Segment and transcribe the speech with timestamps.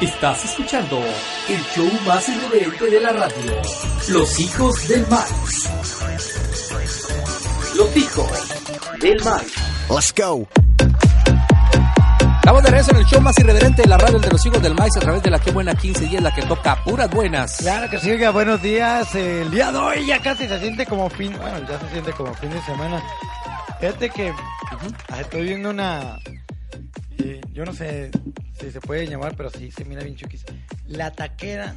[0.00, 1.02] Estás escuchando
[1.48, 3.62] el show más irreverente de la radio.
[4.08, 5.28] Los hijos del mal.
[7.76, 8.48] Los hijos
[9.00, 9.44] del mal.
[9.90, 10.48] Let's go.
[12.36, 14.62] Estamos de regreso en el show más irreverente de la radio, el de los hijos
[14.62, 17.58] del maíz, a través de la que buena 15 días, la que toca puras buenas.
[17.58, 19.14] Claro que sí, oiga, buenos días.
[19.14, 22.34] El día de hoy ya casi se siente como fin, bueno, ya se siente como
[22.34, 23.02] fin de semana.
[23.78, 24.32] Fíjate que
[25.20, 26.18] estoy viendo una,
[27.52, 28.10] yo no sé
[28.58, 30.44] si se puede llamar, pero sí se mira bien chuquis.
[30.86, 31.76] La taquera,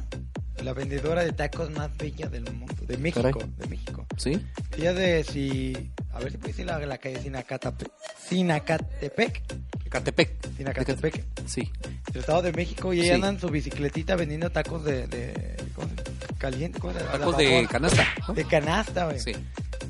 [0.62, 3.50] la vendedora de tacos más bella del mundo, de México, Caray.
[3.58, 4.06] de México.
[4.16, 4.40] ¿Sí?
[4.76, 7.90] Ella de si, a ver si puede decir la, la calle Sinacatepec,
[8.28, 9.42] Sinacatepec,
[9.88, 10.56] Catepec.
[10.56, 11.70] Sinacatepec, Sí.
[12.12, 13.06] del Estado de México, y Sí.
[13.06, 17.12] ella anda en su bicicletita vendiendo tacos de, de ¿cómo se- caliente, ¿cómo se llama?
[17.12, 18.06] Tacos de canasta.
[18.28, 18.34] ¿no?
[18.34, 19.20] De canasta, güey.
[19.20, 19.32] Sí.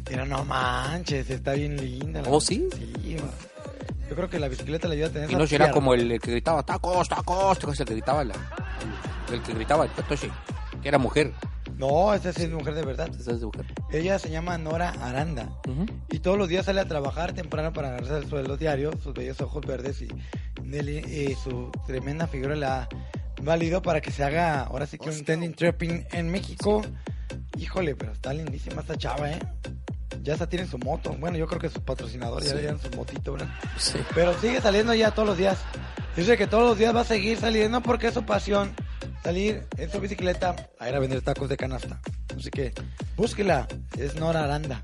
[0.04, 2.22] Pero no manches, está bien linda.
[2.26, 2.68] ¿Oh, sí?
[2.76, 3.30] Sí, güey.
[4.08, 5.74] Yo creo que la bicicleta le ayuda a tener Y no será piernas.
[5.74, 8.34] como el que gritaba tacos, tacos, tacos, el que gritaba la,
[9.32, 10.30] el que gritaba el Totoshi,
[10.82, 11.32] que era mujer.
[11.76, 13.10] No, esa sí es mujer de verdad.
[13.18, 13.66] Esa es de mujer.
[13.92, 15.48] Ella se llama Nora Aranda.
[16.10, 19.40] Y todos los días sale a trabajar temprano para ganarse el sueldo diario, sus bellos
[19.42, 20.08] ojos verdes y
[20.62, 22.88] Nelly y su tremenda figura la ha
[23.42, 26.82] valido para que se haga ahora sí que un trending tripping en México.
[27.58, 29.38] Híjole, pero está lindísima esta chava, ¿eh?
[30.26, 31.14] Ya hasta tiene su moto.
[31.20, 32.56] Bueno, yo creo que sus patrocinadores ya Sí.
[32.56, 33.48] le dieron su motito, ¿verdad?
[33.78, 33.96] Sí.
[34.12, 35.56] Pero sigue saliendo ya todos los días.
[36.16, 38.74] Dice que todos los días va a seguir saliendo porque es su pasión.
[39.22, 42.00] Salir en su bicicleta a ir a vender tacos de canasta.
[42.36, 42.72] Así que
[43.16, 43.68] búsquela.
[43.96, 44.82] Es Nora Aranda.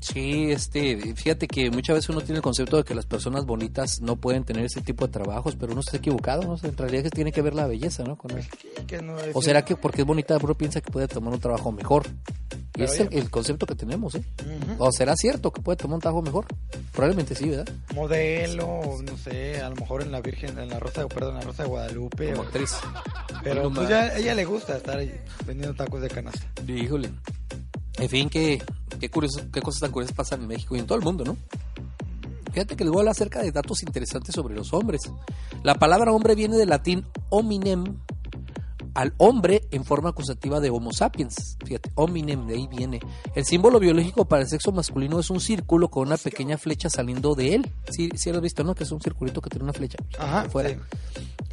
[0.00, 4.00] Sí, este, fíjate que muchas veces uno tiene el concepto de que las personas bonitas
[4.02, 6.52] no pueden tener ese tipo de trabajos, pero uno está equivocado, ¿no?
[6.52, 8.16] O sea, en realidad que tiene que ver la belleza, ¿no?
[8.16, 8.44] Con él.
[8.60, 11.32] Sí, que no es- O será que porque es bonita uno piensa que puede tomar
[11.32, 12.04] un trabajo mejor.
[12.76, 14.24] Pero es el, el concepto que tenemos, ¿eh?
[14.78, 16.46] ¿O será cierto que puede tomar un trabajo mejor?
[16.92, 17.72] Probablemente sí, ¿verdad?
[17.94, 21.46] modelo, no sé, a lo mejor en la Virgen, en la Rosa, perdón, en la
[21.46, 22.30] Rosa de Guadalupe.
[22.32, 22.72] Como o- actriz.
[23.44, 25.14] pero pues ya a ella le gusta estar ahí
[25.46, 26.42] vendiendo tacos de canasta.
[26.66, 27.10] Híjole.
[27.98, 28.60] En fin, qué,
[28.98, 31.36] qué, curioso, qué cosas tan curiosas pasan en México y en todo el mundo, ¿no?
[32.52, 35.00] Fíjate que les voy a hablar acerca de datos interesantes sobre los hombres.
[35.62, 37.98] La palabra hombre viene del latín hominem,
[38.94, 41.56] al hombre en forma acusativa de Homo sapiens.
[41.64, 43.00] Fíjate, hominem, de ahí viene.
[43.34, 47.34] El símbolo biológico para el sexo masculino es un círculo con una pequeña flecha saliendo
[47.34, 47.70] de él.
[47.90, 48.74] Sí, sí lo has visto, ¿no?
[48.74, 50.70] Que es un circulito que tiene una flecha Ajá, afuera.
[50.70, 50.76] sí.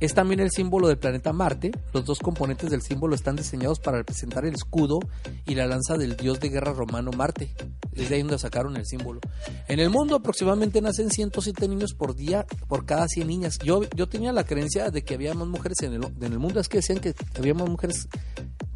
[0.02, 1.72] Es también el símbolo del planeta Marte.
[1.94, 5.00] Los dos componentes del símbolo están diseñados para representar el escudo
[5.46, 7.54] y la lanza del dios de guerra romano Marte.
[7.94, 9.22] Es de ahí donde sacaron el símbolo.
[9.68, 13.60] En el mundo aproximadamente nacen 107 niños por día por cada 100 niñas.
[13.60, 16.60] Yo, yo tenía la creencia de que había más mujeres en el, en el mundo.
[16.60, 18.08] Es que decían que había más mujeres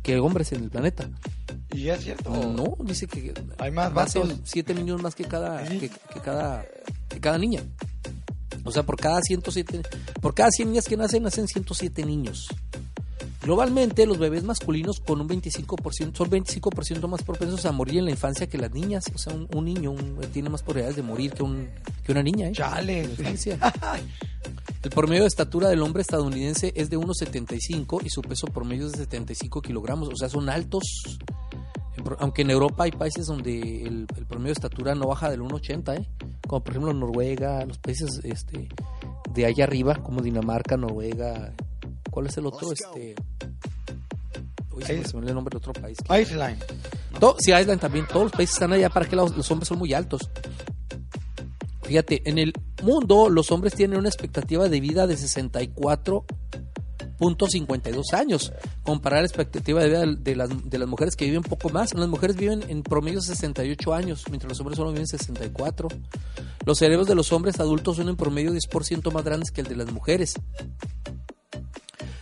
[0.03, 1.09] que hombres en el planeta.
[1.73, 2.29] Y es cierto.
[2.29, 4.41] No, dice que Hay más nacen vatos.
[4.43, 5.79] 7 niños más que cada, Sí.
[5.79, 6.63] que, que cada,
[7.09, 7.63] que cada niña.
[8.65, 9.81] O sea, por cada 107,
[10.21, 12.47] por cada 100 niñas que nacen, nacen 107 niños.
[13.41, 18.11] Globalmente, los bebés masculinos con un 25%, son 25% más propensos a morir en la
[18.11, 19.05] infancia que las niñas.
[19.13, 21.69] O sea, un, un niño un- tiene más probabilidades de morir que, un,
[22.03, 22.47] que una niña.
[22.47, 22.53] ¿eh?
[22.53, 23.03] Chale.
[23.03, 23.59] En la infancia.
[24.81, 28.93] El promedio de estatura del hombre estadounidense es de 1,75 y su peso promedio es
[28.93, 30.09] de 75 kilogramos.
[30.09, 30.83] O sea, son altos.
[32.19, 35.99] Aunque en Europa hay países donde el, el promedio de estatura no baja del 1,80,
[36.01, 36.07] ¿eh?
[36.47, 38.69] Como por ejemplo Noruega, los países este,
[39.33, 41.53] de allá arriba, como Dinamarca, Noruega.
[42.09, 42.71] ¿Cuál es el otro?
[42.71, 43.15] Este.
[44.71, 45.97] Uy, se me, olvidó el nombre del otro país.
[46.09, 46.63] Iceland.
[47.39, 48.05] Sí, Island también.
[48.07, 50.29] Todos los países están allá para que los, los hombres son muy altos.
[51.83, 58.51] Fíjate, en el mundo los hombres tienen una expectativa de vida de 64.52 años.
[58.85, 61.93] Comparar la expectativa de vida de, las, de las mujeres que viven poco más.
[61.93, 65.87] Las mujeres viven en promedio 68 años, mientras los hombres solo viven 64.
[66.65, 69.75] Los cerebros de los hombres adultos son en promedio 10% más grandes que el de
[69.75, 70.35] las mujeres.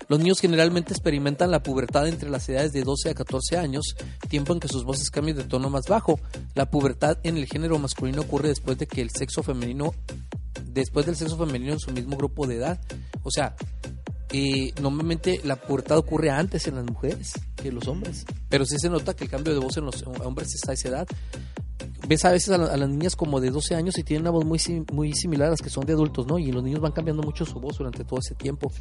[0.09, 3.95] Los niños generalmente experimentan la pubertad entre las edades de 12 a 14 años,
[4.29, 6.19] tiempo en que sus voces cambian de tono más bajo.
[6.55, 9.93] La pubertad en el género masculino ocurre después de que el sexo femenino,
[10.65, 12.79] después del sexo femenino en su mismo grupo de edad.
[13.23, 13.55] O sea,
[14.33, 18.25] eh, normalmente la pubertad ocurre antes en las mujeres que en los hombres.
[18.49, 20.89] Pero sí se nota que el cambio de voz en los hombres está a esa
[20.89, 21.07] edad.
[22.07, 24.31] ves a veces a, la- a las niñas como de 12 años y tienen una
[24.31, 24.59] voz muy,
[24.91, 26.37] muy similar a las que son de adultos, ¿no?
[26.39, 28.71] Y los niños van cambiando mucho su voz durante todo ese tiempo.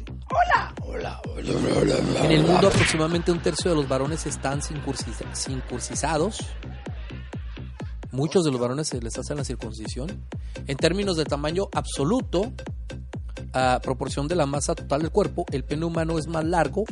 [2.25, 6.39] En el mundo aproximadamente un tercio de los varones están circuncisados.
[8.11, 10.25] Muchos de los varones se les hacen la circuncisión.
[10.67, 12.53] En términos de tamaño absoluto,
[13.53, 16.83] a proporción de la masa total del cuerpo, el pene humano es más largo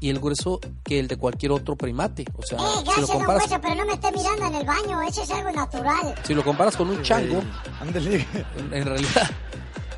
[0.00, 2.24] y el grueso que el de cualquier otro primate.
[2.36, 4.66] O sea, Eh, si lo gracias, comparas, Hueso, pero no me esté mirando en el
[4.66, 6.14] baño, eso es algo natural.
[6.24, 7.42] si lo comparas con un chango,
[7.82, 9.30] en, en realidad,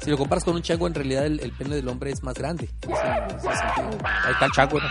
[0.01, 2.35] si lo comparas con un chango, en realidad el, el pene del hombre es más
[2.35, 2.69] grande.
[2.85, 4.79] Ahí está el chango.
[4.81, 4.87] ¿no?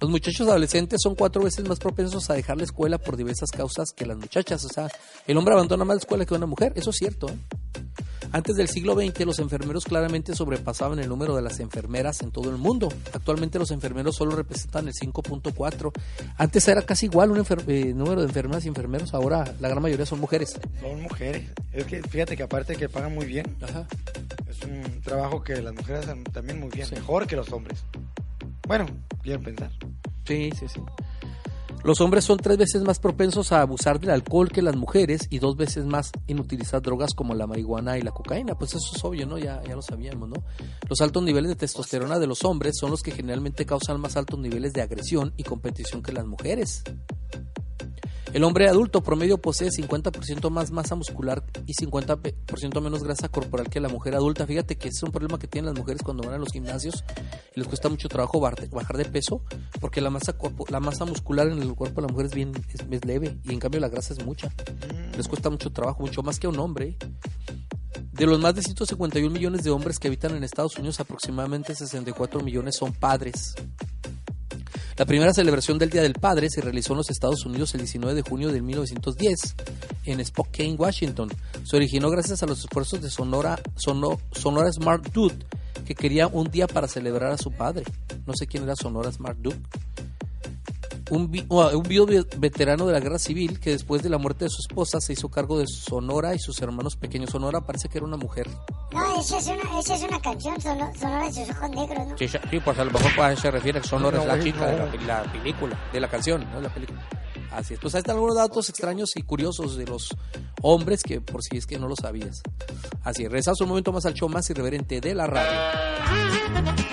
[0.00, 3.92] Los muchachos adolescentes son cuatro veces más propensos a dejar la escuela por diversas causas
[3.92, 4.62] que las muchachas.
[4.64, 4.88] O sea,
[5.26, 6.72] el hombre abandona más la escuela que una mujer.
[6.76, 7.28] Eso es cierto.
[7.28, 7.36] ¿eh?
[8.36, 12.50] Antes del siglo XX, los enfermeros claramente sobrepasaban el número de las enfermeras en todo
[12.50, 12.90] el mundo.
[13.14, 15.90] Actualmente los enfermeros solo representan el 5.4.
[16.36, 19.14] Antes era casi igual un eh, número de enfermeras y enfermeros.
[19.14, 20.60] Ahora la gran mayoría son mujeres.
[20.82, 21.48] Son mujeres.
[21.72, 23.86] Es que fíjate que aparte que pagan muy bien, Ajá.
[24.50, 26.94] es un trabajo que las mujeres hacen también muy bien, Sí.
[26.94, 27.84] mejor que los hombres.
[28.68, 28.84] Bueno,
[29.22, 29.70] quiero pensar.
[30.26, 30.80] Sí, sí, sí.
[31.86, 35.38] Los hombres son tres veces más propensos a abusar del alcohol que las mujeres y
[35.38, 38.58] dos veces más en utilizar drogas como la marihuana y la cocaína.
[38.58, 39.38] Pues eso es obvio, ¿no?
[39.38, 40.42] Ya, ya lo sabíamos, ¿no?
[40.88, 44.40] Los altos niveles de testosterona de los hombres son los que generalmente causan más altos
[44.40, 46.82] niveles de agresión y competición que las mujeres.
[48.36, 53.80] El hombre adulto promedio posee 50% más masa muscular y 50% menos grasa corporal que
[53.80, 54.46] la mujer adulta.
[54.46, 57.02] Fíjate que ese es un problema que tienen las mujeres cuando van a los gimnasios
[57.54, 59.42] y les cuesta mucho trabajo bajar de peso
[59.80, 60.36] porque la masa
[60.68, 63.54] la masa muscular en el cuerpo de la mujer es bien es, es leve y
[63.54, 64.52] en cambio la grasa es mucha.
[65.16, 66.98] Les cuesta mucho trabajo, mucho más que a un hombre.
[68.12, 72.42] De los más de 151 millones de hombres que habitan en Estados Unidos, aproximadamente 64
[72.42, 73.54] millones son padres.
[74.98, 78.14] La primera celebración del Día del Padre se realizó en los Estados Unidos el 19
[78.14, 79.54] de junio de 1910
[80.06, 81.28] en Spokane, Washington.
[81.64, 85.36] Se originó gracias a los esfuerzos de Sonora, Sono- Sonora Smart Dude,
[85.84, 87.84] que quería un día para celebrar a su padre.
[88.26, 89.60] No sé quién era Sonora Smart Dude.
[91.10, 94.60] Un, uh, un veterano de la guerra civil que después de la muerte de su
[94.66, 97.30] esposa se hizo cargo de Sonora y sus hermanos pequeños.
[97.30, 98.48] Sonora parece que era una mujer.
[98.92, 102.18] No, esa es una, esa es una canción, sono- sonora de sus ojos negros, ¿no?
[102.18, 104.60] Sí, sí, pues a lo mejor pues, se refiere a Sonora No, es la chica
[104.72, 104.86] no.
[104.86, 107.02] de la, la película, de la canción, no la película.
[107.52, 107.80] Así es.
[107.80, 110.14] Pues ahí están algunos datos extraños y curiosos de los
[110.62, 112.42] hombres que por si es que no lo sabías.
[113.02, 113.28] Así es.
[113.30, 115.58] Regresamos un momento más al show más irreverente de la radio.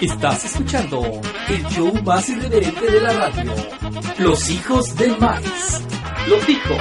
[0.01, 3.53] Estás escuchando el show más irreverente de la radio.
[4.19, 5.81] Los hijos del maíz.
[6.27, 6.77] Los hijos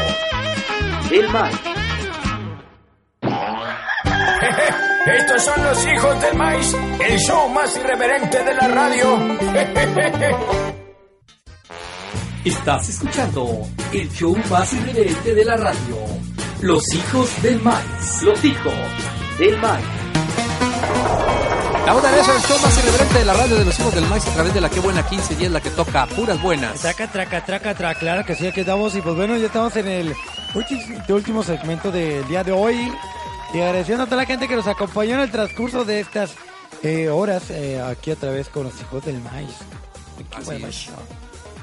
[1.11, 1.57] del maíz.
[5.07, 6.77] Estos son los hijos del maíz,
[7.09, 9.19] el show más irreverente de la radio.
[12.45, 15.97] Estás escuchando el show más irreverente de la radio.
[16.61, 18.23] Los hijos del maíz.
[18.23, 18.73] Los hijos
[19.39, 19.85] del maíz.
[21.79, 24.27] Estamos de en el show más irreverente de la radio de los hijos del maíz
[24.29, 26.81] a través de la que buena 15 y es la que toca puras buenas.
[26.81, 28.95] Traca, traca, traca, traca, claro que sí, aquí estamos.
[28.95, 30.15] Y pues bueno, ya estamos en el
[30.55, 32.93] ulti- último segmento del día de hoy.
[33.53, 36.35] Y agradeciendo a toda la gente que nos acompañó en el transcurso de estas
[36.83, 39.55] eh, horas eh, aquí a través con los hijos del maíz.
[40.35, 40.89] Así es.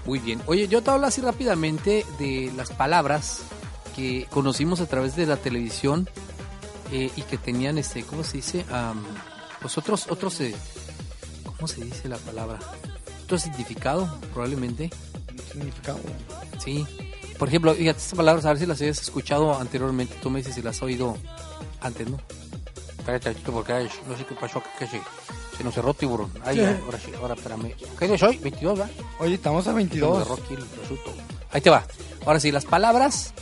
[0.06, 0.42] Muy bien.
[0.46, 3.42] Oye, yo te hablo así rápidamente de las palabras
[3.96, 6.08] que conocimos a través de la televisión
[6.92, 8.66] eh, y que tenían este, ¿cómo se dice?
[8.72, 9.04] Am,
[9.62, 10.56] pues otros, otros, eh,
[11.46, 12.60] ¿cómo se dice la palabra?
[13.24, 14.90] Otro significado, probablemente.
[15.52, 16.00] Significado.
[16.64, 16.86] Sí.
[17.38, 20.16] Por ejemplo, fíjate, estas palabras, a ver si las habías escuchado anteriormente.
[20.22, 21.18] Tú me dices si las has oído
[21.82, 22.18] antes, ¿no?
[22.98, 25.02] Espérate, chico, porque ay, no sé qué pasó, que, que se,
[25.58, 26.32] se nos cerró tiburón.
[26.46, 26.64] Ay, Sí.
[26.86, 27.74] ahora sí, ahora espérame.
[27.98, 28.38] ¿Qué día es hoy?
[28.38, 28.90] 22, ¿va?
[29.20, 30.18] Oye, estamos a Se nos 22.
[30.24, 30.66] cerró aquí el.
[31.52, 31.84] Ahí te va.
[32.26, 33.34] Ahora sí, las palabras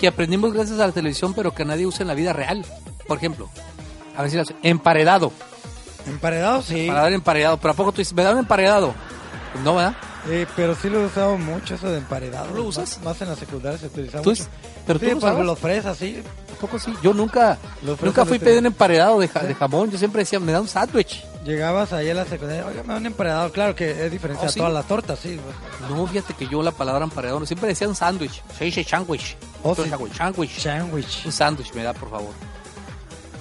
[0.00, 2.64] que aprendimos gracias a la televisión, pero que nadie usa en la vida real.
[3.06, 3.48] Por ejemplo,
[4.16, 4.52] a ver si las...
[4.62, 5.32] Emparedado.
[6.06, 6.86] Emparedado, sí.
[6.88, 7.56] Para dar emparedado.
[7.58, 8.94] Pero ¿a poco tú dices, me da un emparedado?
[9.52, 9.96] Pues no, ¿verdad?
[10.28, 12.46] Eh, pero sí lo he usado mucho eso de emparedado.
[12.48, 12.96] ¿Tú lo usas?
[12.98, 14.42] Más, más en la secundaria se utiliza ¿Tú mucho.
[14.42, 14.48] es-
[14.86, 15.46] pero tú sí, lo para usabas?
[15.46, 16.22] los fresas, sí.
[16.56, 16.92] ¿A poco sí?
[17.02, 17.58] Yo nunca,
[18.02, 19.90] nunca fui pedir un emparedado de, ja- de jamón.
[19.90, 21.22] Yo siempre decía, me da un sándwich.
[21.44, 23.52] Llegabas ahí a la secundaria, oye, me da un emparedado.
[23.52, 24.58] Claro que es diferente ¿Oh, a sí?
[24.58, 25.38] todas las tortas, sí.
[25.88, 28.42] No, fíjate que yo la palabra emparedado, siempre decía un sándwich.
[28.58, 29.36] Se dice sándwich.
[29.62, 29.90] Oh, Otro sí.
[29.90, 30.14] sándwich.
[30.16, 30.58] Sándwich.
[30.60, 31.22] Sandwich.
[31.26, 32.30] Un sándwich me da, por favor.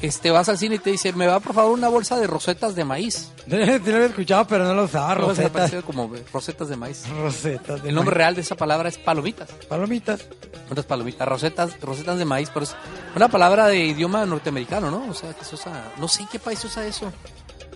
[0.02, 2.76] Este, vas al cine y te dice, me va por favor una bolsa de rosetas
[2.76, 3.32] de maíz.
[3.46, 3.64] Sí, lo
[3.96, 5.16] había escuchado, pero no lo usaba.
[5.16, 5.72] Me Rosetas.
[5.86, 7.04] como rosetas de maíz.
[7.10, 7.82] Rosetas.
[7.84, 8.18] de El nombre maíz.
[8.18, 9.50] real de esa palabra es palomitas.
[9.70, 10.22] Palomitas.
[10.70, 12.76] Otras palomitas, rosetas, rosetas de maíz, pero es
[13.16, 15.10] una palabra de idioma norteamericano, ¿no?
[15.10, 17.12] O sea, que se usa, no sé en qué país se usa eso.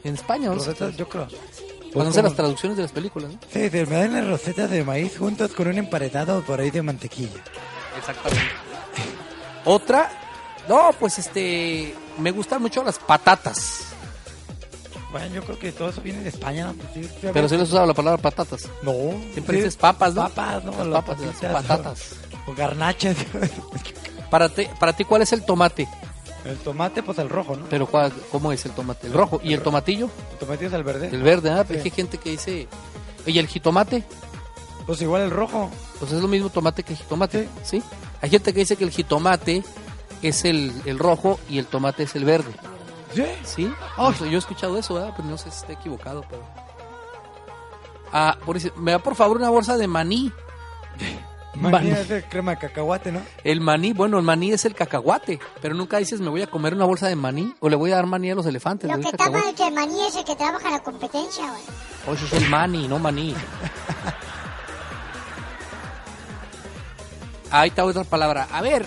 [0.03, 0.55] En España, ¿no?
[0.55, 1.27] Rosetas, yo creo.
[1.93, 3.39] Cuando hacen las traducciones de las películas, ¿no?
[3.51, 6.81] Sí, sí, me dan las rosetas de maíz juntas con un emparedado por ahí de
[6.81, 7.41] mantequilla.
[7.97, 8.45] Exactamente.
[9.65, 10.09] Otra,
[10.67, 13.85] no, pues este, me gustan mucho las patatas.
[15.11, 16.73] Bueno, yo creo que todo eso viene de España, ¿no?
[16.73, 18.69] Pues sí, sí, a Pero si les usado la palabra patatas.
[18.83, 18.93] No.
[19.33, 20.21] Siempre sí, dices papas, ¿no?
[20.29, 20.71] Papas, ¿no?
[20.71, 22.11] Las Las papas, las papitas, patatas.
[22.45, 23.17] O, o garnachas.
[24.29, 25.87] Para ti, para ti, ¿cuál es el tomate?
[26.45, 27.65] el tomate, pues el rojo, ¿no?
[27.69, 29.07] Pero ¿cuál, ¿cómo es el tomate?
[29.07, 29.41] El rojo.
[29.43, 30.09] ¿Y el tomatillo?
[30.31, 31.09] El tomate es el verde.
[31.11, 31.63] El verde, ¿ah?
[31.67, 31.87] Pero Sí.
[31.87, 32.67] es que hay gente que dice...
[33.25, 34.03] ¿Y el jitomate?
[34.85, 35.69] Pues igual el rojo.
[35.99, 37.83] Pues es lo mismo tomate que jitomate, ¿sí?
[38.21, 39.63] Hay gente que dice que el jitomate
[40.21, 42.51] es el, el rojo y el tomate es el verde,
[43.13, 43.23] ¿Sí?
[43.43, 43.73] ¿sí?
[44.17, 45.13] Sé, yo he escuchado eso, ¿verdad?
[45.15, 46.41] Pero no sé si está equivocado, pero...
[48.11, 50.31] Ah, por me da por favor una bolsa de maní.
[51.59, 51.91] Maní Maní.
[51.91, 53.21] es de crema de cacahuate, ¿no?
[53.43, 56.73] El maní, bueno, el maní es el cacahuate, pero nunca dices me voy a comer
[56.73, 58.89] una bolsa de maní o le voy a dar maní a los elefantes.
[58.89, 61.61] Lo que está mal que el maní es el que trabaja en la competencia, güey.
[62.07, 63.35] Oye, es el mani, no maní.
[67.51, 68.47] Ahí está otra palabra.
[68.51, 68.85] A ver,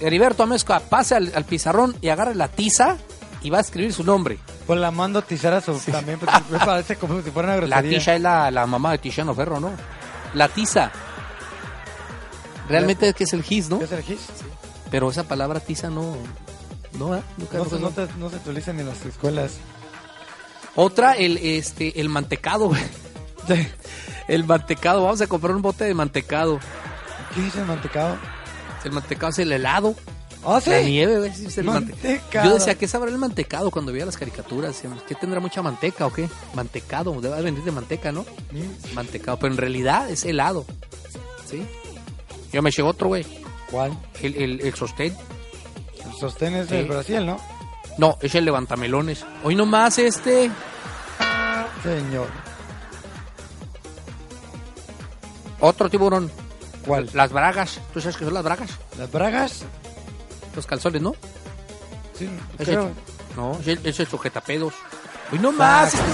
[0.00, 2.96] Heriberto Amezcua, pase al, al pizarrón y agarre la tiza
[3.42, 4.38] y va a escribir su nombre.
[4.66, 7.56] Pues la mando a tizar a su también, porque me parece como si fuera una
[7.66, 7.98] La grosería.
[7.98, 9.72] tiza es la, la mamá de Tiziano Ferro, ¿no?
[10.34, 10.90] La tiza.
[12.70, 13.78] Realmente es que es el gis, ¿no?
[13.78, 14.20] ¿Qué es el gis?
[14.90, 16.16] Pero esa palabra tiza no...
[16.98, 17.22] No, ¿eh?
[17.36, 19.52] Nunca- No, se, no, te- no se utiliza ni en las escuelas.
[20.76, 22.82] Otra, el, este, el mantecado, güey.
[24.28, 25.02] El mantecado.
[25.04, 26.58] Vamos a comprar un bote de mantecado.
[27.34, 28.16] ¿Qué dice el mantecado?
[28.84, 29.94] El mantecado es el helado.
[30.44, 30.70] ¿Ah, sí?
[30.70, 32.48] La nieve, güey, sí, es el mante- Mantecado.
[32.48, 34.82] Yo decía, ¿qué sabrá el mantecado cuando veía las caricaturas?
[35.06, 36.28] ¿Qué tendrá mucha manteca o qué?
[36.54, 38.22] Mantecado, debe de venir de manteca, ¿no?
[38.52, 40.64] Mm, Mantecado, pero en realidad es helado.
[41.48, 41.66] ¿Sí?
[42.52, 43.24] Yo me llevo otro, güey.
[43.70, 43.96] ¿Cuál?
[44.22, 45.16] El, el, el sostén.
[46.04, 46.74] El sostén es Sí.
[46.76, 47.38] del Brasil, ¿no?
[47.98, 49.24] No, es el levantamelones.
[49.44, 50.50] Hoy nomás este.
[51.82, 52.28] Señor.
[55.60, 56.30] Otro tiburón.
[56.86, 57.10] ¿Cuál?
[57.12, 57.80] Las bragas.
[57.92, 58.70] ¿Tú sabes qué son las bragas?
[58.98, 59.62] ¿Las bragas?
[60.56, 61.14] Los calzones, ¿no?
[62.18, 62.28] Sí,
[62.58, 62.86] Es creo.
[62.88, 62.94] el-
[63.36, 64.74] no, es el, es el sujetapedos.
[65.32, 65.92] Hoy nomás.
[65.92, 66.04] Saco.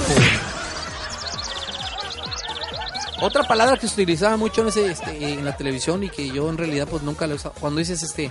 [3.23, 6.49] Otra palabra que se utilizaba mucho en, ese, este, en la televisión y que yo
[6.51, 7.55] en realidad pues nunca la he usado.
[7.61, 8.31] Cuando dices, este,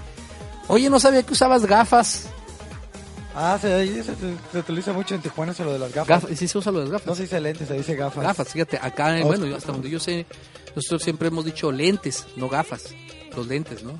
[0.68, 2.27] oye, no sabía que usabas gafas.
[3.38, 4.04] Ah, se, se,
[4.51, 6.08] se- utiliza mucho en Tijuana eso lo de las gafas.
[6.24, 7.08] Gafas, sí se usa lo de las gafas.
[7.08, 8.24] No se dice lentes, se dice gafas.
[8.24, 9.25] Gafas, fíjate, acá, Oh.
[9.27, 10.25] bueno, hasta donde yo sé,
[10.75, 12.84] nosotros siempre hemos dicho lentes, no gafas.
[13.36, 13.98] Los lentes, ¿no?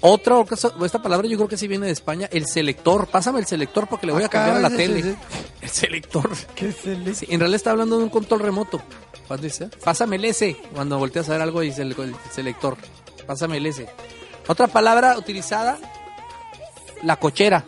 [0.00, 0.36] Otra,
[0.84, 3.08] esta palabra yo creo que sí viene de España, el selector.
[3.08, 5.00] Pásame el selector porque le voy a cambiar a la tele.
[5.00, 5.16] ese.
[5.68, 6.30] El selector.
[6.54, 8.80] ¿Qué es el Sí, en realidad está hablando de un control remoto.
[9.26, 10.56] Cuando dice, pásame el S.
[10.74, 12.76] Cuando volteas a ver algo dice el, el selector.
[13.26, 13.86] Pásame el S.
[14.46, 15.78] Otra palabra utilizada,
[17.02, 17.64] la cochera.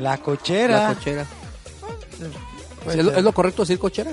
[0.00, 0.88] La cochera.
[0.88, 1.26] La cochera.
[2.82, 4.12] Puede ¿Es, lo, es lo correcto decir cochera?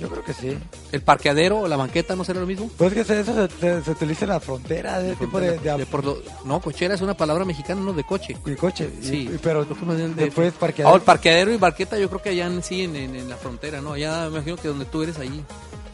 [0.00, 0.56] Yo creo que sí.
[0.92, 2.70] ¿El parqueadero o la banqueta no será lo mismo?
[2.76, 5.86] Pues que eso se, se- se utiliza en la frontera, de tipo de, de, De
[5.86, 8.36] por lo- no, cochera es una palabra mexicana, no de coche.
[8.44, 8.90] de coche.
[9.02, 10.96] Sí, y- pero dicen de- después parqueadero.
[10.96, 13.80] el parqueadero y barqueta yo creo que allá en, sí, en, en- en la frontera,
[13.80, 13.92] ¿no?
[13.92, 15.42] Allá me imagino que donde tú eres allí.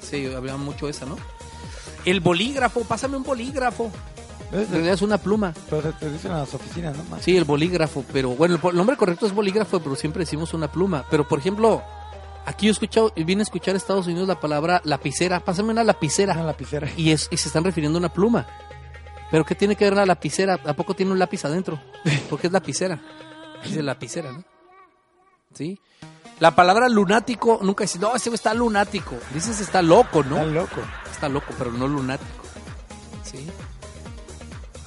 [0.01, 1.17] Sí, había mucho esa, ¿no?
[2.05, 3.91] El bolígrafo, pásame un bolígrafo.
[4.53, 5.53] En realidad es una pluma.
[5.69, 7.19] Pero se utiliza en las oficinas, ¿no?
[7.21, 11.05] Sí, el bolígrafo, pero bueno, el nombre correcto es bolígrafo, pero siempre decimos una pluma.
[11.11, 11.83] Pero por ejemplo,
[12.47, 15.41] aquí yo he escuchado, vine a escuchar Estados Unidos la palabra lapicera.
[15.41, 16.33] Pásame una lapicera.
[16.33, 16.89] Una lapicera.
[16.97, 18.47] Y, es, y se están refiriendo a una pluma.
[19.31, 20.55] Pero ¿qué tiene que ver la lapicera?
[20.65, 21.81] ¿A poco tiene un lápiz adentro?
[22.31, 22.99] Porque es lapicera.
[23.65, 24.45] Dice lapicera, ¿no?
[25.53, 25.79] ¿Sí?
[26.39, 29.17] La palabra lunático, nunca dices, no, ese está lunático.
[29.33, 30.37] Dices está loco, ¿no?
[30.37, 30.81] Está loco.
[31.11, 32.45] Está loco, pero no lunático.
[33.25, 33.47] ¿Sí?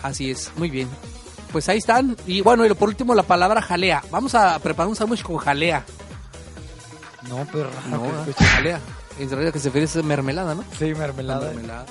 [0.04, 0.88] Así es, muy bien.
[1.52, 2.16] Pues ahí están.
[2.28, 4.04] Y bueno, y por último la palabra jalea.
[4.12, 5.84] Vamos a preparar un sándwich con jalea.
[7.28, 8.80] No, pero raro No, que.
[9.20, 10.64] En realidad que se refiere a mermelada, ¿no?
[10.78, 11.48] Sí, mermelada.
[11.48, 11.86] Mermelada.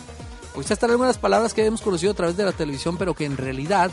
[0.54, 3.26] Pues estas están algunas palabras que hemos conocido a través de la televisión, pero que
[3.26, 3.90] en realidad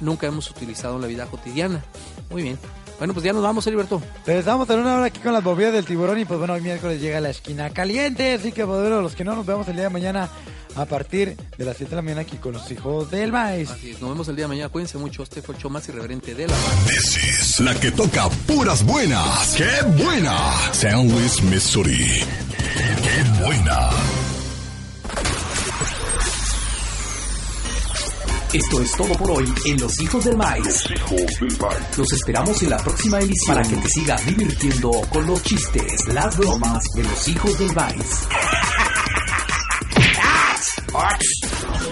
[0.00, 1.84] nunca hemos utilizado en la vida cotidiana.
[2.30, 2.58] Muy bien.
[3.00, 4.02] Bueno, pues ya nos vamos, Heriberto.
[4.26, 7.00] Regresamos en una hora aquí con las bobillas del tiburón y pues bueno, hoy miércoles
[7.00, 9.84] llega la esquina caliente, así que pues, bueno, los que no nos vemos el día
[9.84, 10.28] de mañana
[10.76, 13.70] a partir de las 7 de la mañana aquí con los hijos del maíz.
[13.70, 14.68] Así es, nos vemos el día de mañana.
[14.68, 15.22] Cuídense mucho.
[15.22, 16.54] Este fue el show más irreverente de la
[16.86, 19.54] This is la que toca puras buenas.
[19.56, 20.36] ¡Qué buena!
[20.72, 22.22] San Luis, Missouri.
[23.02, 23.88] ¡Qué buena!
[28.52, 30.84] Esto es todo por hoy en Los Hijos del Maíz.
[31.96, 36.36] Los esperamos en la próxima emisión para que te sigas divirtiendo con los chistes, las
[36.36, 38.26] bromas de Los Hijos del Maíz.